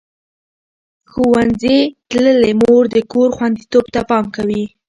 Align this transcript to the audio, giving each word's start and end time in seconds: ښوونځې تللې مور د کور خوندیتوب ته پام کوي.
ښوونځې 1.11 1.77
تللې 2.09 2.51
مور 2.61 2.83
د 2.95 2.97
کور 3.11 3.29
خوندیتوب 3.35 3.85
ته 3.93 3.99
پام 4.09 4.25
کوي. 4.35 4.63